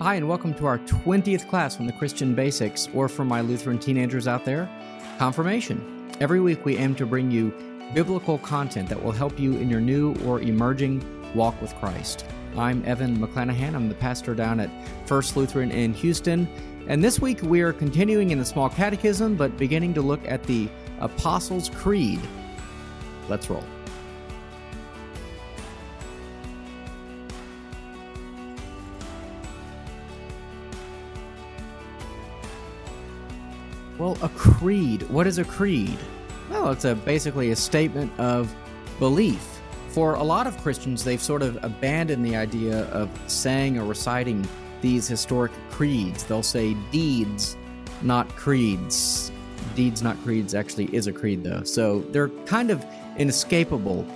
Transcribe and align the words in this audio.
Hi, 0.00 0.14
and 0.14 0.28
welcome 0.28 0.54
to 0.54 0.66
our 0.66 0.78
20th 0.78 1.48
class 1.48 1.74
from 1.74 1.86
the 1.86 1.92
Christian 1.92 2.32
Basics, 2.32 2.88
or 2.94 3.08
for 3.08 3.24
my 3.24 3.40
Lutheran 3.40 3.80
teenagers 3.80 4.28
out 4.28 4.44
there, 4.44 4.70
Confirmation. 5.18 6.08
Every 6.20 6.38
week 6.38 6.64
we 6.64 6.76
aim 6.76 6.94
to 6.94 7.04
bring 7.04 7.32
you 7.32 7.52
biblical 7.94 8.38
content 8.38 8.88
that 8.90 9.02
will 9.02 9.10
help 9.10 9.40
you 9.40 9.54
in 9.54 9.68
your 9.68 9.80
new 9.80 10.14
or 10.24 10.40
emerging 10.40 11.04
walk 11.34 11.60
with 11.60 11.74
Christ. 11.80 12.24
I'm 12.56 12.84
Evan 12.84 13.18
McClanahan. 13.18 13.74
I'm 13.74 13.88
the 13.88 13.96
pastor 13.96 14.36
down 14.36 14.60
at 14.60 14.70
First 15.08 15.36
Lutheran 15.36 15.72
in 15.72 15.92
Houston. 15.94 16.46
And 16.86 17.02
this 17.02 17.20
week 17.20 17.42
we 17.42 17.60
are 17.62 17.72
continuing 17.72 18.30
in 18.30 18.38
the 18.38 18.44
Small 18.44 18.68
Catechism, 18.68 19.34
but 19.34 19.56
beginning 19.56 19.94
to 19.94 20.00
look 20.00 20.20
at 20.28 20.44
the 20.44 20.68
Apostles' 21.00 21.70
Creed. 21.70 22.20
Let's 23.28 23.50
roll. 23.50 23.64
A 34.22 34.28
creed. 34.30 35.02
What 35.10 35.26
is 35.26 35.38
a 35.38 35.44
creed? 35.44 35.98
Well, 36.50 36.70
it's 36.70 36.84
a, 36.84 36.94
basically 36.94 37.50
a 37.50 37.56
statement 37.56 38.12
of 38.18 38.54
belief. 38.98 39.60
For 39.88 40.14
a 40.14 40.22
lot 40.22 40.46
of 40.46 40.56
Christians, 40.58 41.04
they've 41.04 41.20
sort 41.20 41.42
of 41.42 41.62
abandoned 41.64 42.24
the 42.24 42.36
idea 42.36 42.84
of 42.86 43.10
saying 43.26 43.78
or 43.78 43.84
reciting 43.84 44.46
these 44.80 45.08
historic 45.08 45.52
creeds. 45.70 46.24
They'll 46.24 46.42
say 46.42 46.74
deeds, 46.90 47.56
not 48.02 48.28
creeds. 48.36 49.32
Deeds, 49.74 50.02
not 50.02 50.16
creeds, 50.22 50.54
actually 50.54 50.94
is 50.94 51.06
a 51.06 51.12
creed, 51.12 51.42
though. 51.42 51.62
So 51.64 52.00
they're 52.10 52.28
kind 52.46 52.70
of 52.70 52.84
inescapable. 53.16 54.06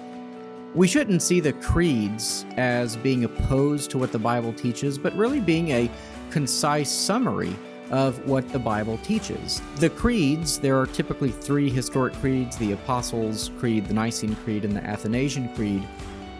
We 0.74 0.88
shouldn't 0.88 1.22
see 1.22 1.40
the 1.40 1.52
creeds 1.54 2.46
as 2.56 2.96
being 2.96 3.24
opposed 3.24 3.90
to 3.90 3.98
what 3.98 4.12
the 4.12 4.18
Bible 4.18 4.52
teaches, 4.52 4.98
but 4.98 5.14
really 5.14 5.40
being 5.40 5.70
a 5.70 5.90
concise 6.30 6.90
summary 6.90 7.54
of 7.92 8.26
what 8.26 8.48
the 8.48 8.58
Bible 8.58 8.98
teaches. 8.98 9.60
The 9.76 9.90
creeds, 9.90 10.58
there 10.58 10.80
are 10.80 10.86
typically 10.86 11.30
three 11.30 11.70
historic 11.70 12.14
creeds 12.14 12.56
the 12.56 12.72
Apostles' 12.72 13.50
Creed, 13.58 13.86
the 13.86 13.94
Nicene 13.94 14.34
Creed, 14.36 14.64
and 14.64 14.74
the 14.74 14.82
Athanasian 14.84 15.54
Creed. 15.54 15.86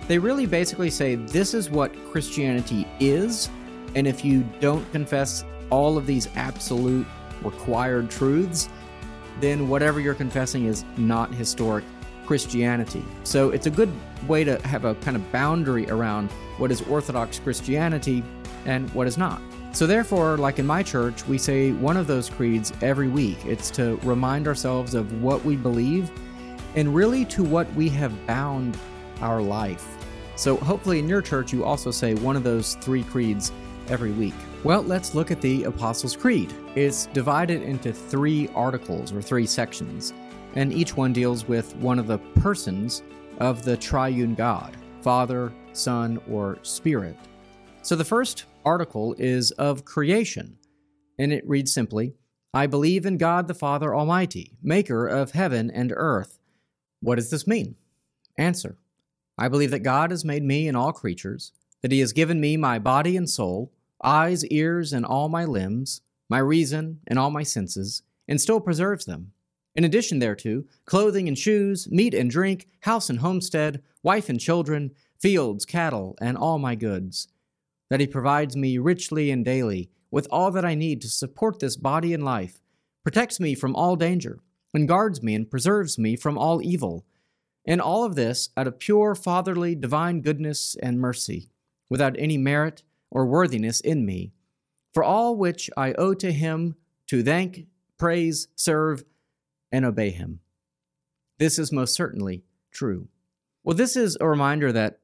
They 0.09 0.19
really 0.19 0.47
basically 0.47 0.91
say 0.91 1.15
this 1.15 1.55
is 1.55 1.71
what 1.71 1.95
Christianity 2.11 2.89
is, 2.99 3.51
and 3.95 4.07
if 4.07 4.25
you 4.25 4.45
don't 4.61 4.91
confess 4.93 5.45
all 5.71 5.97
of 5.97 6.07
these 6.07 6.29
absolute 6.37 7.07
required 7.43 8.11
truths, 8.11 8.69
then 9.41 9.69
whatever 9.69 10.01
you're 10.01 10.15
confessing 10.15 10.67
is 10.67 10.85
not 10.97 11.35
historic 11.35 11.85
Christianity. 12.27 13.05
So 13.25 13.51
it's 13.51 13.67
a 13.67 13.71
good 13.71 13.91
way 14.27 14.45
to 14.45 14.61
have 14.67 14.85
a 14.85 14.95
kind 14.97 15.17
of 15.17 15.33
boundary 15.33 15.89
around 15.91 16.31
what 16.57 16.71
is 16.71 16.81
Orthodox 16.83 17.39
Christianity 17.39 18.23
and 18.65 18.93
what 18.95 19.07
is 19.07 19.19
not. 19.19 19.41
So, 19.73 19.87
therefore, 19.87 20.37
like 20.37 20.59
in 20.59 20.67
my 20.67 20.83
church, 20.83 21.27
we 21.27 21.39
say 21.39 21.73
one 21.73 21.97
of 21.97 22.07
those 22.07 22.29
creeds 22.29 22.75
every 22.83 23.09
week. 23.09 23.39
It's 23.47 23.71
to 23.73 23.97
remind 24.03 24.47
ourselves 24.47 24.95
of 24.95 25.23
what 25.23 25.43
we 25.47 25.57
believe 25.57 26.11
and 26.77 26.95
really 26.95 27.25
to 27.27 27.43
what 27.43 27.73
we 27.75 27.89
have 27.89 28.27
bound 28.27 28.77
our 29.23 29.41
life. 29.41 29.87
So, 30.37 30.57
hopefully, 30.57 30.99
in 30.99 31.09
your 31.09 31.23
church, 31.23 31.55
you 31.55 31.65
also 31.65 31.91
say 31.91 32.15
one 32.15 32.37
of 32.37 32.45
those 32.45 32.75
three 32.77 33.03
creeds 33.03 33.51
every 33.89 34.13
week. 34.13 34.35
Well, 34.63 34.83
let's 34.83 35.15
look 35.15 35.31
at 35.31 35.41
the 35.41 35.65
Apostles' 35.65 36.17
Creed. 36.17 36.53
It's 36.75 37.07
divided 37.07 37.63
into 37.63 37.95
three 37.95 38.49
articles 38.55 39.11
or 39.11 39.23
three 39.23 39.47
sections, 39.47 40.13
and 40.55 40.71
each 40.73 40.99
one 40.99 41.15
deals 41.15 41.49
with 41.49 41.75
one 41.77 41.99
of 41.99 42.07
the 42.07 42.19
persons 42.41 43.03
of 43.39 43.65
the 43.65 43.77
triune 43.79 44.35
God 44.35 44.77
Father, 45.01 45.51
Son, 45.73 46.21
or 46.31 46.59
Spirit. 46.63 47.17
So, 47.81 47.97
the 47.97 48.05
first 48.05 48.45
article 48.65 49.15
is 49.19 49.51
of 49.53 49.85
creation, 49.85 50.59
and 51.19 51.33
it 51.33 51.47
reads 51.49 51.73
simply 51.73 52.15
I 52.55 52.67
believe 52.67 53.07
in 53.07 53.17
God 53.17 53.49
the 53.49 53.55
Father 53.55 53.95
Almighty, 53.95 54.59
maker 54.63 55.07
of 55.07 55.33
heaven 55.33 55.71
and 55.71 55.93
earth. 55.97 56.39
What 57.01 57.15
does 57.15 57.31
this 57.31 57.47
mean? 57.47 57.77
Answer 58.37 58.77
I 59.39 59.49
believe 59.49 59.71
that 59.71 59.81
God 59.81 60.11
has 60.11 60.25
made 60.25 60.43
me 60.43 60.69
and 60.69 60.77
all 60.77 60.93
creatures, 60.93 61.53
that 61.81 61.93
He 61.93 62.01
has 62.01 62.13
given 62.13 62.41
me 62.41 62.57
my 62.57 62.79
body 62.79 63.17
and 63.17 63.29
soul, 63.29 63.73
eyes, 64.05 64.45
ears, 64.47 64.93
and 64.93 65.07
all 65.07 65.29
my 65.29 65.45
limbs, 65.45 66.03
my 66.29 66.39
reason 66.39 67.01
and 67.07 67.19
all 67.19 67.31
my 67.31 67.43
senses, 67.43 68.03
and 68.29 68.41
still 68.41 68.61
preserves 68.61 69.05
them. 69.05 69.33
In 69.75 69.85
addition 69.85 70.19
thereto, 70.19 70.65
clothing 70.85 71.29
and 71.29 71.39
shoes, 71.39 71.91
meat 71.91 72.13
and 72.13 72.31
drink, 72.31 72.69
house 72.81 73.09
and 73.09 73.21
homestead, 73.21 73.83
wife 74.03 74.29
and 74.29 74.39
children, 74.39 74.93
fields, 75.19 75.65
cattle, 75.65 76.17
and 76.21 76.37
all 76.37 76.59
my 76.59 76.75
goods 76.75 77.29
that 77.93 78.01
He 78.01 78.07
provides 78.07 78.57
me 78.57 78.79
richly 78.79 79.31
and 79.31 79.45
daily 79.45 79.91
with 80.11 80.27
all 80.31 80.51
that 80.51 80.65
I 80.65 80.75
need 80.75 81.03
to 81.03 81.11
support 81.11 81.59
this 81.59 81.77
body 81.77 82.15
and 82.15 82.25
life, 82.25 82.59
protects 83.03 83.39
me 83.39 83.55
from 83.55 83.77
all 83.77 83.97
danger, 83.97 84.39
and 84.73 84.89
guards 84.89 85.23
me 85.23 85.35
and 85.35 85.51
preserves 85.51 85.99
me 85.99 86.17
from 86.17 86.39
all 86.39 86.63
evil. 86.63 87.05
And 87.67 87.83
all 87.83 88.05
of 88.05 88.15
this 88.15 88.49
out 88.57 88.67
of 88.67 88.79
pure 88.79 89.15
fatherly 89.15 89.75
divine 89.75 90.23
goodness 90.23 90.75
and 90.83 91.01
mercy, 91.01 91.51
without 91.91 92.17
any 92.19 92.39
merit 92.39 92.83
or 93.11 93.27
worthiness 93.27 93.79
in 93.83 94.07
me, 94.07 94.33
for 94.95 95.05
all 95.05 95.37
which 95.37 95.69
I 95.77 95.93
owe 95.93 96.15
to 96.15 96.33
Him 96.33 96.77
to 97.09 97.23
thank, 97.23 97.67
praise, 97.99 98.49
serve, 98.57 99.05
and 99.71 99.85
obey 99.85 100.09
Him. 100.13 100.41
This 101.39 101.59
is 101.59 101.71
most 101.71 101.95
certainly 101.95 102.43
true. 102.71 103.09
Well, 103.65 103.77
this 103.77 103.97
is 103.97 104.17
a 104.19 104.27
reminder 104.27 104.73
that 104.73 105.01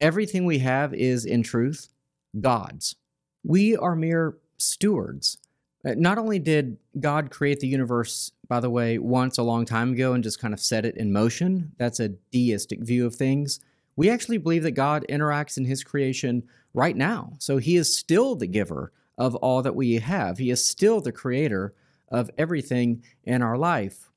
everything 0.00 0.44
we 0.44 0.58
have 0.58 0.92
is, 0.92 1.24
in 1.24 1.44
truth, 1.44 1.91
God's. 2.40 2.96
We 3.44 3.76
are 3.76 3.96
mere 3.96 4.36
stewards. 4.56 5.38
Uh, 5.84 5.94
not 5.96 6.18
only 6.18 6.38
did 6.38 6.78
God 7.00 7.30
create 7.30 7.60
the 7.60 7.66
universe, 7.66 8.30
by 8.48 8.60
the 8.60 8.70
way, 8.70 8.98
once 8.98 9.38
a 9.38 9.42
long 9.42 9.64
time 9.64 9.92
ago 9.92 10.12
and 10.12 10.22
just 10.22 10.40
kind 10.40 10.54
of 10.54 10.60
set 10.60 10.84
it 10.84 10.96
in 10.96 11.12
motion, 11.12 11.72
that's 11.78 12.00
a 12.00 12.10
deistic 12.30 12.80
view 12.80 13.06
of 13.06 13.14
things. 13.14 13.60
We 13.96 14.08
actually 14.08 14.38
believe 14.38 14.62
that 14.62 14.72
God 14.72 15.04
interacts 15.08 15.58
in 15.58 15.64
his 15.64 15.84
creation 15.84 16.44
right 16.72 16.96
now. 16.96 17.34
So 17.38 17.58
he 17.58 17.76
is 17.76 17.96
still 17.96 18.36
the 18.36 18.46
giver 18.46 18.92
of 19.18 19.34
all 19.36 19.62
that 19.62 19.76
we 19.76 19.94
have, 19.94 20.38
he 20.38 20.50
is 20.50 20.64
still 20.64 21.00
the 21.00 21.12
creator 21.12 21.74
of 22.08 22.30
everything 22.38 23.02
in 23.24 23.42
our 23.42 23.58
life. 23.58 24.10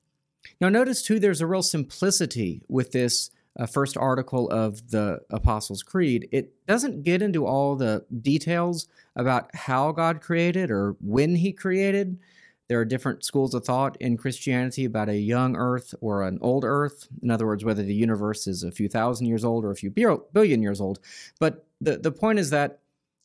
Now, 0.61 0.69
notice 0.69 1.01
too, 1.01 1.19
there's 1.19 1.41
a 1.41 1.47
real 1.47 1.63
simplicity 1.63 2.61
with 2.67 2.91
this 2.91 3.31
uh, 3.57 3.65
first 3.65 3.97
article 3.97 4.49
of 4.49 4.91
the 4.91 5.19
Apostles' 5.29 5.83
Creed, 5.83 6.27
it 6.31 6.53
doesn't 6.67 7.03
get 7.03 7.21
into 7.21 7.45
all 7.45 7.75
the 7.75 8.05
details 8.21 8.87
about 9.15 9.53
how 9.55 9.91
God 9.91 10.21
created 10.21 10.71
or 10.71 10.95
when 10.99 11.35
He 11.35 11.51
created. 11.51 12.19
There 12.67 12.79
are 12.79 12.85
different 12.85 13.23
schools 13.23 13.53
of 13.53 13.63
thought 13.63 13.95
in 14.01 14.17
Christianity 14.17 14.85
about 14.85 15.09
a 15.09 15.17
young 15.17 15.55
earth 15.55 15.93
or 16.01 16.23
an 16.23 16.39
old 16.41 16.63
earth. 16.65 17.07
In 17.21 17.29
other 17.29 17.45
words, 17.45 17.63
whether 17.63 17.83
the 17.83 17.93
universe 17.93 18.47
is 18.47 18.63
a 18.63 18.71
few 18.71 18.89
thousand 18.89 19.27
years 19.27 19.45
old 19.45 19.63
or 19.63 19.71
a 19.71 19.75
few 19.75 19.91
billion 19.91 20.61
years 20.63 20.81
old. 20.81 20.99
But 21.39 21.67
the, 21.79 21.97
the 21.97 22.11
point 22.11 22.39
is 22.39 22.49
that 22.49 22.79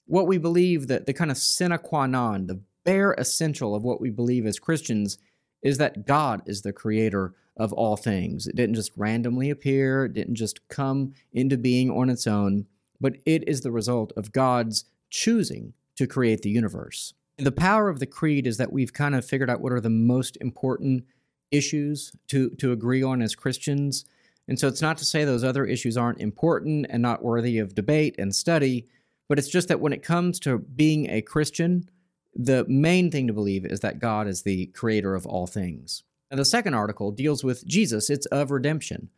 what 0.07 0.27
we 0.27 0.39
believe, 0.39 0.89
that 0.89 1.07
the 1.07 1.15
kind 1.15 1.31
of 1.31 1.39
sine 1.39 1.77
qua 1.79 2.07
non, 2.07 2.47
the 2.47 2.61
bare 2.85 3.13
essential 3.13 3.75
of 3.75 3.83
what 3.83 4.01
we 4.01 4.11
believe 4.11 4.45
as 4.45 4.59
Christians, 4.59 5.19
is 5.63 5.79
that 5.79 6.07
God 6.07 6.43
is 6.47 6.63
the 6.63 6.73
creator 6.73 7.35
of 7.57 7.73
all 7.73 7.97
things. 7.97 8.47
It 8.47 8.57
didn't 8.57 8.77
just 8.77 8.93
randomly 8.97 9.51
appear, 9.51 10.07
it 10.07 10.15
didn't 10.15 10.37
just 10.37 10.67
come 10.69 11.13
into 11.33 11.59
being 11.59 11.91
on 11.91 12.09
its 12.09 12.27
own, 12.27 12.67
but 13.01 13.17
it 13.27 13.47
is 13.49 13.61
the 13.61 13.71
result 13.71 14.13
of 14.17 14.33
God's 14.33 14.85
choosing 15.11 15.75
to 15.97 16.07
create 16.07 16.43
the 16.43 16.51
universe. 16.51 17.13
The 17.37 17.53
power 17.53 17.89
of 17.89 17.99
the 17.99 18.07
creed 18.07 18.47
is 18.47 18.57
that 18.59 18.73
we've 18.73 18.93
kind 18.93 19.15
of 19.15 19.25
figured 19.25 19.51
out 19.51 19.61
what 19.61 19.73
are 19.73 19.81
the 19.81 19.91
most 19.91 20.37
important 20.41 21.05
issues 21.51 22.13
to, 22.29 22.51
to 22.51 22.73
agree 22.73 23.03
on 23.03 23.23
as 23.23 23.35
Christians. 23.35 24.05
And 24.49 24.59
so 24.59 24.69
it's 24.69 24.83
not 24.83 24.99
to 24.99 25.05
say 25.05 25.25
those 25.25 25.45
other 25.45 25.65
issues 25.65 25.97
aren't 25.97 26.21
important 26.21 26.87
and 26.91 27.03
not 27.03 27.23
worthy 27.23 27.59
of 27.59 27.75
debate 27.75 28.15
and 28.19 28.35
study, 28.35 28.87
but 29.29 29.39
it's 29.39 29.49
just 29.49 29.69
that 29.69 29.81
when 29.81 29.93
it 29.93 30.03
comes 30.03 30.41
to 30.41 30.59
being 30.59 31.09
a 31.11 31.23
Christian, 31.23 31.89
the 32.35 32.65
main 32.69 33.11
thing 33.11 33.27
to 33.27 33.33
believe 33.33 33.65
is 33.65 33.81
that 33.81 33.99
God 33.99 34.27
is 34.27 34.43
the 34.43 34.67
creator 34.67 35.15
of 35.15 35.27
all 35.27 35.47
things. 35.47 36.05
And 36.31 36.39
the 36.39 36.45
second 36.45 36.75
article 36.75 37.11
deals 37.11 37.43
with 37.43 37.67
Jesus, 37.67 38.09
it's 38.09 38.27
of 38.27 38.51
redemption. 38.51 39.09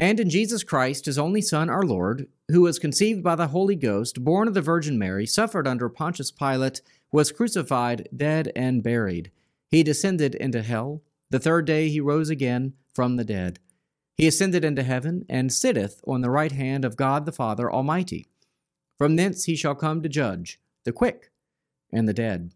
And 0.00 0.20
in 0.20 0.30
Jesus 0.30 0.62
Christ, 0.62 1.06
his 1.06 1.18
only 1.18 1.42
Son, 1.42 1.68
our 1.68 1.82
Lord, 1.82 2.28
who 2.48 2.62
was 2.62 2.78
conceived 2.78 3.22
by 3.22 3.34
the 3.34 3.48
Holy 3.48 3.74
Ghost, 3.74 4.24
born 4.24 4.48
of 4.48 4.54
the 4.54 4.62
Virgin 4.62 4.98
Mary, 4.98 5.26
suffered 5.26 5.66
under 5.66 5.88
Pontius 5.88 6.30
Pilate, 6.30 6.80
was 7.10 7.32
crucified, 7.32 8.08
dead, 8.16 8.52
and 8.54 8.82
buried. 8.82 9.30
He 9.68 9.82
descended 9.82 10.34
into 10.36 10.62
hell. 10.62 11.02
The 11.30 11.40
third 11.40 11.66
day 11.66 11.88
he 11.88 12.00
rose 12.00 12.30
again 12.30 12.74
from 12.94 13.16
the 13.16 13.24
dead. 13.24 13.58
He 14.16 14.26
ascended 14.26 14.64
into 14.64 14.82
heaven, 14.82 15.26
and 15.28 15.52
sitteth 15.52 16.00
on 16.06 16.22
the 16.22 16.30
right 16.30 16.52
hand 16.52 16.84
of 16.84 16.96
God 16.96 17.26
the 17.26 17.32
Father 17.32 17.70
Almighty. 17.70 18.26
From 18.96 19.16
thence 19.16 19.44
he 19.44 19.56
shall 19.56 19.74
come 19.74 20.02
to 20.02 20.08
judge 20.08 20.60
the 20.84 20.92
quick 20.92 21.30
and 21.92 22.08
the 22.08 22.14
dead. 22.14 22.52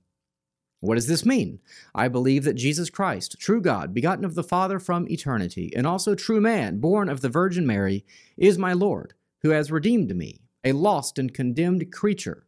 What 0.81 0.96
does 0.96 1.06
this 1.06 1.25
mean? 1.25 1.61
I 1.94 2.08
believe 2.08 2.43
that 2.43 2.55
Jesus 2.55 2.90
Christ, 2.90 3.38
true 3.38 3.61
God, 3.61 3.94
begotten 3.94 4.25
of 4.25 4.34
the 4.34 4.43
Father 4.43 4.81
from 4.81 5.08
eternity, 5.08 5.73
and 5.76 5.87
also 5.87 6.17
true 6.17 6.40
man, 6.40 6.79
born 6.79 7.08
of 7.08 7.20
the 7.20 7.29
Virgin 7.29 7.64
Mary, 7.64 8.05
is 8.37 8.58
my 8.58 8.73
Lord, 8.73 9.14
who 9.43 9.50
has 9.50 9.70
redeemed 9.70 10.17
me, 10.17 10.40
a 10.64 10.73
lost 10.73 11.20
and 11.20 11.32
condemned 11.32 11.93
creature, 11.93 12.46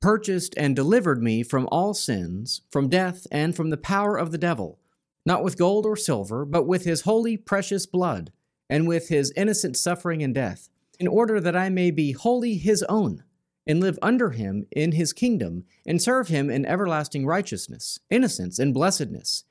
purchased 0.00 0.54
and 0.56 0.74
delivered 0.74 1.22
me 1.22 1.44
from 1.44 1.68
all 1.70 1.94
sins, 1.94 2.62
from 2.70 2.88
death, 2.88 3.28
and 3.30 3.54
from 3.54 3.70
the 3.70 3.76
power 3.76 4.16
of 4.16 4.32
the 4.32 4.38
devil, 4.38 4.80
not 5.24 5.44
with 5.44 5.58
gold 5.58 5.86
or 5.86 5.96
silver, 5.96 6.44
but 6.44 6.66
with 6.66 6.84
his 6.84 7.02
holy, 7.02 7.36
precious 7.36 7.86
blood, 7.86 8.32
and 8.68 8.88
with 8.88 9.08
his 9.08 9.32
innocent 9.36 9.76
suffering 9.76 10.22
and 10.22 10.34
death, 10.34 10.68
in 10.98 11.06
order 11.06 11.40
that 11.40 11.56
I 11.56 11.68
may 11.68 11.92
be 11.92 12.10
wholly 12.10 12.54
his 12.54 12.82
own, 12.88 13.22
and 13.68 13.80
live 13.80 13.98
under 14.00 14.30
him 14.30 14.66
in 14.72 14.92
his 14.92 15.12
kingdom, 15.12 15.64
and 15.86 16.02
serve 16.02 16.28
him 16.28 16.50
in 16.50 16.64
everlasting 16.64 17.26
righteousness, 17.26 18.00
innocence, 18.10 18.58
and 18.58 18.74
blessedness, 18.74 19.44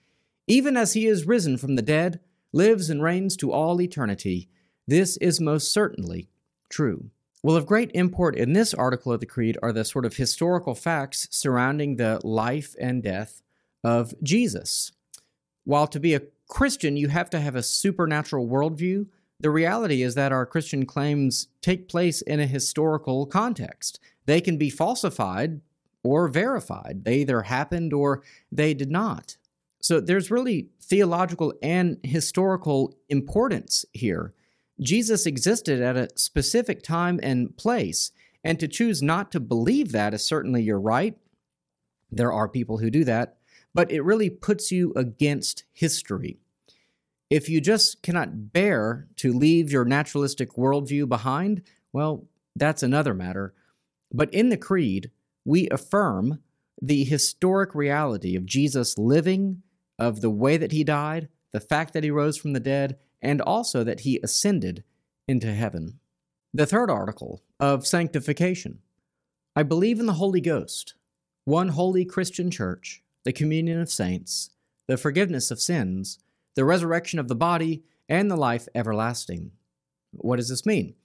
even 0.47 0.75
as 0.75 0.93
he 0.93 1.05
is 1.05 1.27
risen 1.27 1.57
from 1.57 1.75
the 1.75 1.81
dead, 1.81 2.19
lives 2.51 2.89
and 2.89 3.03
reigns 3.03 3.37
to 3.37 3.51
all 3.51 3.79
eternity. 3.79 4.49
This 4.87 5.17
is 5.17 5.39
most 5.39 5.71
certainly 5.71 6.27
true. 6.69 7.11
Well, 7.43 7.55
of 7.55 7.67
great 7.67 7.91
import 7.93 8.35
in 8.35 8.53
this 8.53 8.73
article 8.73 9.11
of 9.11 9.19
the 9.19 9.25
Creed 9.25 9.57
are 9.61 9.71
the 9.71 9.85
sort 9.85 10.05
of 10.05 10.17
historical 10.17 10.73
facts 10.73 11.27
surrounding 11.29 11.95
the 11.95 12.19
life 12.23 12.75
and 12.79 13.03
death 13.03 13.41
of 13.83 14.13
Jesus. 14.23 14.91
While 15.63 15.87
to 15.87 15.99
be 15.99 16.15
a 16.15 16.23
Christian, 16.49 16.97
you 16.97 17.09
have 17.09 17.29
to 17.29 17.39
have 17.39 17.55
a 17.55 17.61
supernatural 17.61 18.47
worldview, 18.47 19.07
the 19.39 19.49
reality 19.51 20.01
is 20.01 20.15
that 20.15 20.31
our 20.31 20.45
Christian 20.45 20.85
claims 20.85 21.47
take 21.61 21.87
place 21.87 22.21
in 22.21 22.39
a 22.39 22.47
historical 22.47 23.25
context. 23.25 23.99
They 24.25 24.41
can 24.41 24.57
be 24.57 24.69
falsified 24.69 25.61
or 26.03 26.27
verified. 26.27 27.03
They 27.03 27.19
either 27.19 27.43
happened 27.43 27.93
or 27.93 28.23
they 28.51 28.73
did 28.73 28.89
not. 28.89 29.37
So 29.79 29.99
there's 29.99 30.31
really 30.31 30.69
theological 30.81 31.53
and 31.61 31.97
historical 32.03 32.95
importance 33.09 33.85
here. 33.93 34.33
Jesus 34.79 35.25
existed 35.25 35.81
at 35.81 35.97
a 35.97 36.09
specific 36.15 36.81
time 36.81 37.19
and 37.21 37.55
place. 37.57 38.11
And 38.43 38.59
to 38.59 38.67
choose 38.67 39.01
not 39.01 39.31
to 39.33 39.39
believe 39.39 39.91
that 39.91 40.13
is 40.13 40.23
certainly 40.23 40.63
your 40.63 40.79
right. 40.79 41.17
There 42.11 42.31
are 42.31 42.47
people 42.47 42.77
who 42.77 42.89
do 42.89 43.03
that, 43.03 43.37
but 43.73 43.91
it 43.91 44.01
really 44.01 44.29
puts 44.29 44.71
you 44.71 44.93
against 44.95 45.63
history. 45.73 46.39
If 47.29 47.49
you 47.49 47.59
just 47.59 48.01
cannot 48.01 48.53
bear 48.53 49.07
to 49.17 49.33
leave 49.33 49.71
your 49.71 49.83
naturalistic 49.83 50.53
worldview 50.53 51.09
behind, 51.09 51.63
well, 51.91 52.25
that's 52.55 52.83
another 52.83 53.13
matter. 53.13 53.53
But 54.13 54.33
in 54.33 54.49
the 54.49 54.57
Creed, 54.57 55.11
we 55.43 55.67
affirm 55.69 56.39
the 56.81 57.03
historic 57.03 57.75
reality 57.75 58.35
of 58.35 58.45
Jesus 58.45 58.97
living, 58.97 59.61
of 59.99 60.21
the 60.21 60.29
way 60.29 60.57
that 60.57 60.71
he 60.71 60.83
died, 60.83 61.27
the 61.51 61.59
fact 61.59 61.93
that 61.93 62.03
he 62.03 62.11
rose 62.11 62.37
from 62.37 62.53
the 62.53 62.59
dead, 62.59 62.97
and 63.21 63.41
also 63.41 63.83
that 63.83 64.01
he 64.01 64.19
ascended 64.23 64.83
into 65.27 65.53
heaven. 65.53 65.99
The 66.53 66.65
third 66.65 66.89
article 66.89 67.43
of 67.59 67.87
sanctification. 67.87 68.79
I 69.55 69.63
believe 69.63 69.99
in 69.99 70.05
the 70.05 70.13
Holy 70.13 70.39
Ghost, 70.39 70.95
one 71.45 71.69
holy 71.69 72.05
Christian 72.05 72.51
church, 72.51 73.01
the 73.25 73.33
communion 73.33 73.81
of 73.81 73.91
saints, 73.91 74.51
the 74.87 74.97
forgiveness 74.97 75.51
of 75.51 75.59
sins, 75.59 76.19
the 76.57 76.65
resurrection 76.65 77.19
of 77.19 77.27
the 77.27 77.35
body, 77.35 77.83
and 78.09 78.31
the 78.31 78.35
life 78.35 78.67
everlasting. 78.73 79.51
What 80.11 80.37
does 80.37 80.49
this 80.49 80.65
mean? 80.65 80.95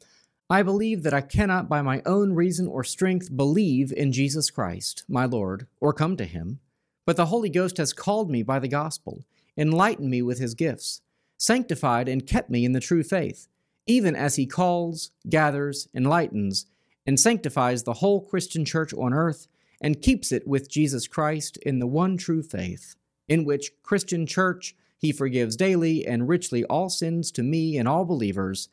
I 0.49 0.63
believe 0.63 1.03
that 1.03 1.13
I 1.13 1.21
cannot 1.21 1.69
by 1.69 1.83
my 1.83 2.01
own 2.07 2.33
reason 2.33 2.67
or 2.67 2.83
strength 2.83 3.37
believe 3.37 3.93
in 3.93 4.13
Jesus 4.13 4.51
Christ, 4.51 5.05
my 5.09 5.27
Lord, 5.27 5.67
or 5.79 5.93
come 5.93 6.17
to 6.17 6.25
him, 6.25 6.61
but 7.05 7.19
the 7.19 7.27
Holy 7.27 7.51
Ghost 7.51 7.77
has 7.77 7.93
called 7.93 8.31
me 8.31 8.43
by 8.43 8.61
the 8.61 8.67
gospel, 8.67 9.27
enlightened 9.55 10.09
me 10.09 10.23
with 10.23 10.39
his 10.39 10.55
gifts, 10.55 11.03
sanctified 11.37 12.09
and 12.09 12.27
kept 12.27 12.49
me 12.49 12.65
in 12.65 12.73
the 12.73 12.81
true 12.81 13.03
faith, 13.03 13.47
even 13.87 14.17
as 14.17 14.37
he 14.37 14.47
calls, 14.47 15.11
gathers, 15.29 15.87
enlightens, 15.95 16.65
and 17.05 17.21
sanctifies 17.21 17.83
the 17.83 17.95
whole 17.95 18.23
Christian 18.23 18.65
church 18.65 18.95
on 18.95 19.13
earth, 19.13 19.49
and 19.83 20.01
keeps 20.01 20.33
it 20.33 20.49
with 20.49 20.71
Jesus 20.71 21.07
Christ 21.07 21.59
in 21.59 21.79
the 21.79 21.87
one 21.87 22.17
true 22.17 22.43
faith, 22.43 22.97
in 23.29 23.45
which 23.45 23.73
Christian 23.83 24.27
church 24.27 24.75
he 25.03 25.13
forgives 25.13 25.57
daily 25.57 26.07
and 26.07 26.29
richly 26.29 26.65
all 26.65 26.89
sins 26.89 27.33
to 27.33 27.43
me 27.43 27.77
and 27.77 27.89
all 27.89 28.05
believers, 28.05 28.69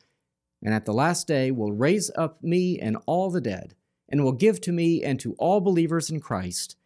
and 0.62 0.72
at 0.72 0.86
the 0.86 0.94
last 0.94 1.26
day 1.26 1.50
will 1.50 1.72
raise 1.72 2.10
up 2.16 2.42
me 2.42 2.78
and 2.78 2.96
all 3.04 3.30
the 3.30 3.40
dead, 3.40 3.74
and 4.08 4.22
will 4.22 4.32
give 4.32 4.60
to 4.62 4.72
me 4.72 5.02
and 5.02 5.18
to 5.20 5.34
all 5.38 5.60
believers 5.60 6.08
in 6.08 6.20
Christ 6.20 6.76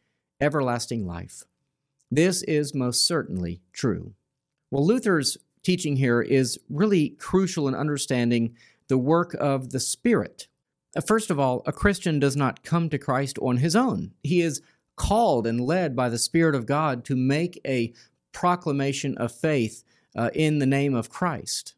everlasting 0.41 1.07
life. 1.07 1.45
This 2.11 2.43
is 2.43 2.75
most 2.75 3.07
certainly 3.07 3.61
true. 3.73 4.15
Well, 4.71 4.87
Luther's 4.87 5.37
teaching 5.63 5.97
here 5.97 6.21
is 6.21 6.59
really 6.69 7.11
crucial 7.11 7.69
in 7.69 7.75
understanding 7.75 8.57
the 8.89 8.99
work 8.99 9.35
of 9.35 9.71
the 9.71 9.81
Spirit. 9.81 10.49
Uh, 10.97 11.01
first 11.01 11.31
of 11.31 11.39
all, 11.39 11.63
a 11.67 11.73
Christian 11.73 12.19
does 12.19 12.37
not 12.37 12.63
come 12.63 12.89
to 12.91 12.99
Christ 12.99 13.39
on 13.41 13.59
his 13.59 13.77
own. 13.77 14.13
He 14.23 14.41
is 14.41 14.63
called 14.97 15.47
and 15.47 15.61
led 15.61 15.97
by 15.97 16.09
the 16.09 16.19
Spirit 16.19 16.55
of 16.55 16.67
God 16.67 17.05
to 17.07 17.17
make 17.17 17.61
a 17.67 17.93
proclamation 18.35 19.17
of 19.17 19.33
faith 19.33 19.83
uh, 20.15 20.29
in 20.35 20.59
the 20.59 20.67
name 20.67 20.95
of 20.95 21.09
Christ. 21.09 21.75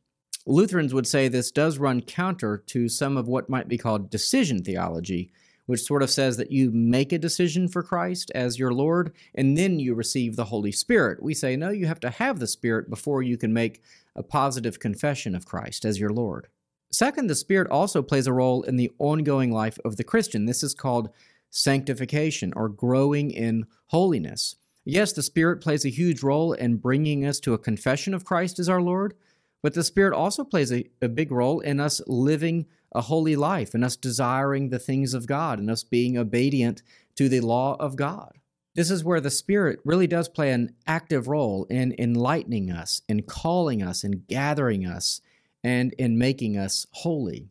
Lutherans 0.46 0.94
would 0.94 1.06
say 1.06 1.28
this 1.28 1.50
does 1.50 1.78
run 1.78 2.00
counter 2.00 2.58
to 2.66 2.88
some 2.88 3.16
of 3.16 3.28
what 3.28 3.48
might 3.48 3.68
be 3.68 3.78
called 3.78 4.10
decision 4.10 4.62
theology, 4.62 5.30
which 5.66 5.82
sort 5.82 6.02
of 6.02 6.10
says 6.10 6.36
that 6.36 6.52
you 6.52 6.70
make 6.70 7.12
a 7.12 7.18
decision 7.18 7.66
for 7.68 7.82
Christ 7.82 8.30
as 8.34 8.58
your 8.58 8.72
Lord 8.72 9.12
and 9.34 9.58
then 9.58 9.80
you 9.80 9.94
receive 9.94 10.36
the 10.36 10.44
Holy 10.44 10.70
Spirit. 10.70 11.22
We 11.22 11.34
say, 11.34 11.56
no, 11.56 11.70
you 11.70 11.86
have 11.86 12.00
to 12.00 12.10
have 12.10 12.38
the 12.38 12.46
Spirit 12.46 12.88
before 12.88 13.22
you 13.22 13.36
can 13.36 13.52
make 13.52 13.82
a 14.14 14.22
positive 14.22 14.78
confession 14.78 15.34
of 15.34 15.46
Christ 15.46 15.84
as 15.84 15.98
your 15.98 16.10
Lord. 16.10 16.46
Second, 16.92 17.26
the 17.26 17.34
Spirit 17.34 17.68
also 17.68 18.00
plays 18.00 18.28
a 18.28 18.32
role 18.32 18.62
in 18.62 18.76
the 18.76 18.92
ongoing 18.98 19.50
life 19.50 19.78
of 19.84 19.96
the 19.96 20.04
Christian. 20.04 20.46
This 20.46 20.62
is 20.62 20.74
called 20.74 21.10
sanctification 21.50 22.52
or 22.54 22.68
growing 22.68 23.30
in 23.30 23.66
holiness. 23.86 24.56
Yes, 24.88 25.12
the 25.12 25.22
Spirit 25.22 25.60
plays 25.60 25.84
a 25.84 25.90
huge 25.90 26.22
role 26.22 26.52
in 26.52 26.76
bringing 26.76 27.26
us 27.26 27.40
to 27.40 27.54
a 27.54 27.58
confession 27.58 28.14
of 28.14 28.24
Christ 28.24 28.60
as 28.60 28.68
our 28.68 28.80
Lord, 28.80 29.14
but 29.60 29.74
the 29.74 29.82
Spirit 29.82 30.14
also 30.14 30.44
plays 30.44 30.72
a, 30.72 30.88
a 31.02 31.08
big 31.08 31.32
role 31.32 31.58
in 31.58 31.80
us 31.80 32.00
living 32.06 32.66
a 32.94 33.00
holy 33.00 33.34
life 33.34 33.74
and 33.74 33.84
us 33.84 33.96
desiring 33.96 34.68
the 34.68 34.78
things 34.78 35.12
of 35.12 35.26
God 35.26 35.58
and 35.58 35.68
us 35.68 35.82
being 35.82 36.16
obedient 36.16 36.84
to 37.16 37.28
the 37.28 37.40
law 37.40 37.76
of 37.80 37.96
God. 37.96 38.38
This 38.76 38.92
is 38.92 39.02
where 39.02 39.20
the 39.20 39.28
Spirit 39.28 39.80
really 39.84 40.06
does 40.06 40.28
play 40.28 40.52
an 40.52 40.72
active 40.86 41.26
role 41.26 41.64
in 41.64 41.92
enlightening 41.98 42.70
us, 42.70 43.02
in 43.08 43.22
calling 43.22 43.82
us, 43.82 44.04
in 44.04 44.22
gathering 44.28 44.86
us, 44.86 45.20
and 45.64 45.94
in 45.94 46.16
making 46.16 46.56
us 46.56 46.86
holy. 46.92 47.48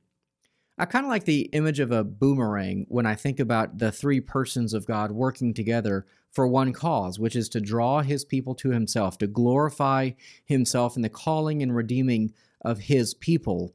I 0.78 0.86
kind 0.86 1.06
of 1.06 1.10
like 1.10 1.26
the 1.26 1.50
image 1.52 1.82
of 1.82 1.92
a 1.92 2.06
boomerang 2.06 2.86
when 2.88 3.06
I 3.06 3.16
think 3.16 3.42
about 3.42 3.78
the 3.78 3.92
three 3.92 4.22
persons 4.22 4.74
of 4.74 4.86
God 4.86 5.12
working 5.12 5.54
together 5.54 6.06
for 6.36 6.48
one 6.48 6.74
cause, 6.74 7.18
which 7.18 7.36
is 7.36 7.50
to 7.50 7.62
draw 7.62 8.02
his 8.02 8.24
people 8.24 8.54
to 8.56 8.70
himself, 8.70 9.18
to 9.18 9.26
glorify 9.28 10.12
himself 10.46 10.96
in 10.96 11.02
the 11.02 11.10
calling 11.10 11.64
and 11.64 11.76
redeeming 11.76 12.34
of 12.64 12.78
his 12.78 13.16
people 13.16 13.74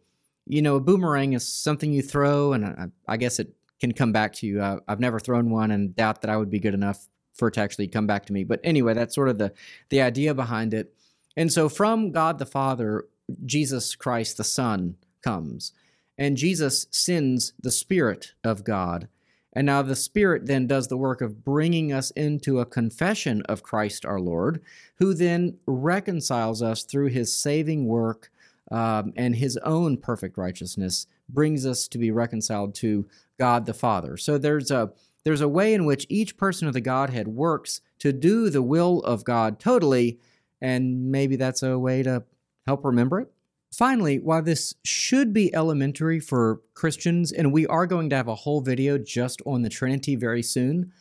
you 0.50 0.62
know, 0.62 0.74
a 0.74 0.80
boomerang 0.80 1.34
is 1.34 1.46
something 1.46 1.92
you 1.92 2.02
throw, 2.02 2.52
and 2.52 2.92
I, 3.06 3.16
guess 3.16 3.38
it 3.38 3.54
can 3.78 3.92
come 3.92 4.10
back 4.10 4.32
to 4.34 4.46
you. 4.46 4.60
I've 4.60 4.98
never 4.98 5.20
thrown 5.20 5.48
one, 5.48 5.70
and 5.70 5.94
doubt 5.94 6.22
that 6.22 6.30
I 6.30 6.36
would 6.36 6.50
be 6.50 6.58
good 6.58 6.74
enough 6.74 7.08
for 7.34 7.48
it 7.48 7.54
to 7.54 7.60
actually 7.60 7.86
come 7.86 8.08
back 8.08 8.26
to 8.26 8.32
me. 8.32 8.42
But 8.42 8.58
anyway, 8.64 8.94
that's 8.94 9.14
sort 9.14 9.28
of 9.28 9.38
the 9.38 9.52
the 9.90 10.02
idea 10.02 10.34
behind 10.34 10.74
it. 10.74 10.92
And 11.36 11.52
so, 11.52 11.68
from 11.68 12.10
God 12.10 12.40
the 12.40 12.46
Father, 12.46 13.04
Jesus 13.44 13.94
Christ 13.94 14.38
the 14.38 14.44
Son 14.44 14.96
comes, 15.22 15.72
and 16.18 16.36
Jesus 16.36 16.88
sends 16.90 17.52
the 17.62 17.70
Spirit 17.70 18.34
of 18.42 18.64
God. 18.64 19.06
And 19.52 19.66
now 19.66 19.82
the 19.82 19.96
Spirit 19.96 20.46
then 20.46 20.66
does 20.66 20.88
the 20.88 20.96
work 20.96 21.20
of 21.20 21.44
bringing 21.44 21.92
us 21.92 22.10
into 22.12 22.60
a 22.60 22.66
confession 22.66 23.42
of 23.42 23.62
Christ 23.62 24.04
our 24.04 24.20
Lord, 24.20 24.62
who 24.96 25.12
then 25.12 25.58
reconciles 25.66 26.62
us 26.62 26.84
through 26.84 27.08
his 27.08 27.34
saving 27.34 27.86
work 27.86 28.30
um, 28.70 29.12
and 29.16 29.34
his 29.34 29.56
own 29.58 29.96
perfect 29.96 30.38
righteousness 30.38 31.06
brings 31.28 31.66
us 31.66 31.88
to 31.88 31.98
be 31.98 32.10
reconciled 32.10 32.74
to 32.76 33.08
God 33.38 33.66
the 33.66 33.74
Father. 33.74 34.16
So 34.16 34.38
there's 34.38 34.70
a 34.70 34.92
there's 35.24 35.40
a 35.42 35.48
way 35.48 35.74
in 35.74 35.84
which 35.84 36.06
each 36.08 36.36
person 36.38 36.66
of 36.66 36.72
the 36.72 36.80
Godhead 36.80 37.28
works 37.28 37.82
to 37.98 38.12
do 38.12 38.48
the 38.48 38.62
will 38.62 39.00
of 39.00 39.24
God 39.24 39.60
totally, 39.60 40.18
and 40.62 41.10
maybe 41.10 41.36
that's 41.36 41.62
a 41.62 41.78
way 41.78 42.02
to 42.02 42.24
help 42.66 42.84
remember 42.84 43.20
it. 43.20 43.32
Finally, 43.72 44.18
while 44.18 44.42
this 44.42 44.74
should 44.84 45.32
be 45.32 45.54
elementary 45.54 46.18
for 46.18 46.60
Christians, 46.74 47.30
and 47.30 47.52
we 47.52 47.66
are 47.68 47.86
going 47.86 48.10
to 48.10 48.16
have 48.16 48.28
a 48.28 48.34
whole 48.34 48.60
video 48.60 48.98
just 48.98 49.40
on 49.46 49.62
the 49.62 49.68
Trinity 49.68 50.16
very 50.16 50.42
soon, 50.42 50.92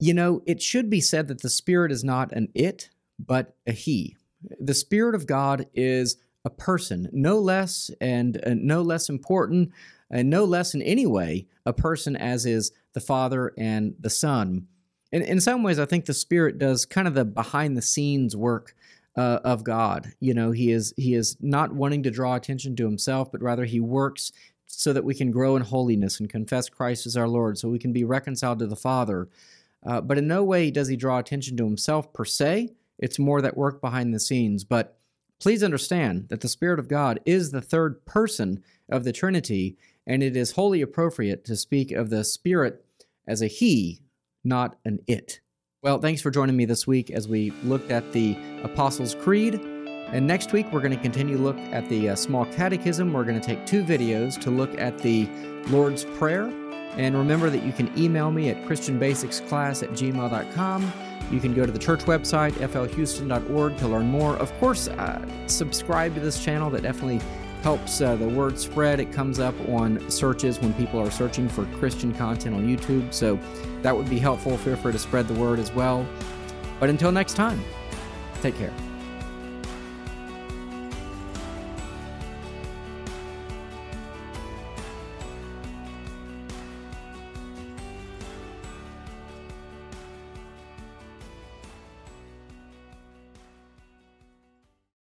you 0.00 0.12
know, 0.12 0.42
it 0.46 0.60
should 0.60 0.90
be 0.90 1.00
said 1.00 1.28
that 1.28 1.42
the 1.42 1.50
Spirit 1.50 1.92
is 1.92 2.02
not 2.02 2.32
an 2.32 2.48
it, 2.54 2.90
but 3.18 3.54
a 3.66 3.72
He. 3.72 4.16
The 4.58 4.74
Spirit 4.74 5.14
of 5.14 5.26
God 5.26 5.66
is 5.74 6.16
a 6.44 6.50
person, 6.50 7.08
no 7.12 7.38
less 7.38 7.90
and 8.00 8.42
uh, 8.44 8.54
no 8.54 8.82
less 8.82 9.08
important, 9.08 9.70
and 10.10 10.28
no 10.28 10.44
less 10.44 10.74
in 10.74 10.82
any 10.82 11.06
way 11.06 11.46
a 11.66 11.72
person 11.72 12.16
as 12.16 12.46
is 12.46 12.72
the 12.94 13.00
Father 13.00 13.52
and 13.58 13.94
the 14.00 14.10
Son. 14.10 14.66
In 15.12 15.40
some 15.40 15.64
ways, 15.64 15.78
I 15.78 15.86
think 15.86 16.04
the 16.04 16.14
Spirit 16.14 16.58
does 16.58 16.86
kind 16.86 17.08
of 17.08 17.14
the 17.14 17.24
behind 17.24 17.76
the 17.76 17.82
scenes 17.82 18.36
work 18.36 18.74
uh, 19.16 19.40
of 19.44 19.64
God. 19.64 20.12
You 20.20 20.34
know, 20.34 20.50
he 20.50 20.70
is 20.70 20.94
he 20.96 21.14
is 21.14 21.36
not 21.40 21.74
wanting 21.74 22.02
to 22.04 22.10
draw 22.10 22.36
attention 22.36 22.76
to 22.76 22.84
himself, 22.84 23.30
but 23.32 23.42
rather 23.42 23.64
he 23.64 23.80
works 23.80 24.32
so 24.66 24.92
that 24.92 25.04
we 25.04 25.14
can 25.14 25.30
grow 25.30 25.56
in 25.56 25.62
holiness 25.62 26.20
and 26.20 26.30
confess 26.30 26.68
Christ 26.68 27.06
as 27.06 27.16
our 27.16 27.28
Lord, 27.28 27.58
so 27.58 27.68
we 27.68 27.78
can 27.78 27.92
be 27.92 28.04
reconciled 28.04 28.60
to 28.60 28.66
the 28.66 28.76
Father. 28.76 29.28
Uh, 29.84 30.00
but 30.00 30.18
in 30.18 30.28
no 30.28 30.44
way 30.44 30.70
does 30.70 30.88
he 30.88 30.96
draw 30.96 31.18
attention 31.18 31.56
to 31.56 31.64
himself 31.64 32.12
per 32.12 32.24
se. 32.24 32.70
It's 32.98 33.18
more 33.18 33.40
that 33.42 33.56
work 33.56 33.80
behind 33.80 34.14
the 34.14 34.20
scenes. 34.20 34.62
But 34.62 34.98
please 35.40 35.62
understand 35.62 36.28
that 36.28 36.40
the 36.40 36.48
Spirit 36.48 36.78
of 36.78 36.88
God 36.88 37.18
is 37.24 37.50
the 37.50 37.62
third 37.62 38.04
person 38.04 38.62
of 38.88 39.04
the 39.04 39.12
Trinity, 39.12 39.76
and 40.06 40.22
it 40.22 40.36
is 40.36 40.52
wholly 40.52 40.82
appropriate 40.82 41.44
to 41.46 41.56
speak 41.56 41.90
of 41.92 42.10
the 42.10 42.24
Spirit 42.24 42.84
as 43.26 43.42
a 43.42 43.46
he, 43.46 44.02
not 44.44 44.76
an 44.84 45.00
it. 45.06 45.40
Well, 45.82 45.98
thanks 45.98 46.20
for 46.20 46.30
joining 46.30 46.58
me 46.58 46.66
this 46.66 46.86
week 46.86 47.08
as 47.08 47.26
we 47.26 47.52
looked 47.62 47.90
at 47.90 48.12
the 48.12 48.36
Apostles' 48.64 49.14
Creed. 49.14 49.54
And 49.54 50.26
next 50.26 50.52
week, 50.52 50.70
we're 50.70 50.82
going 50.82 50.94
to 50.94 51.00
continue 51.00 51.38
to 51.38 51.42
look 51.42 51.56
at 51.56 51.88
the 51.88 52.10
uh, 52.10 52.16
small 52.16 52.44
catechism. 52.44 53.14
We're 53.14 53.24
going 53.24 53.40
to 53.40 53.46
take 53.46 53.64
two 53.64 53.82
videos 53.82 54.38
to 54.42 54.50
look 54.50 54.78
at 54.78 54.98
the 54.98 55.26
Lord's 55.68 56.04
Prayer. 56.04 56.52
And 56.98 57.16
remember 57.16 57.48
that 57.48 57.62
you 57.62 57.72
can 57.72 57.90
email 57.98 58.30
me 58.30 58.50
at 58.50 58.62
christianbasicsclass 58.68 59.82
at 59.82 59.90
gmail.com. 59.92 60.92
You 61.30 61.40
can 61.40 61.54
go 61.54 61.64
to 61.64 61.72
the 61.72 61.78
church 61.78 62.00
website, 62.00 62.52
flhouston.org, 62.52 63.78
to 63.78 63.88
learn 63.88 64.06
more. 64.06 64.36
Of 64.36 64.52
course, 64.60 64.88
uh, 64.88 65.26
subscribe 65.46 66.12
to 66.14 66.20
this 66.20 66.44
channel. 66.44 66.68
That 66.68 66.82
definitely 66.82 67.22
helps 67.62 68.00
uh, 68.00 68.16
the 68.16 68.28
word 68.28 68.58
spread. 68.58 69.00
It 69.00 69.12
comes 69.12 69.38
up 69.38 69.54
on 69.68 70.08
searches 70.10 70.58
when 70.60 70.72
people 70.74 71.00
are 71.00 71.10
searching 71.10 71.48
for 71.48 71.64
Christian 71.78 72.12
content 72.14 72.56
on 72.56 72.66
YouTube. 72.66 73.12
So 73.12 73.38
that 73.82 73.96
would 73.96 74.08
be 74.08 74.18
helpful. 74.18 74.56
Feel 74.58 74.76
free 74.76 74.92
to 74.92 74.98
spread 74.98 75.28
the 75.28 75.34
word 75.34 75.58
as 75.58 75.72
well. 75.72 76.06
But 76.78 76.88
until 76.90 77.12
next 77.12 77.34
time, 77.34 77.62
take 78.40 78.56
care. 78.56 78.72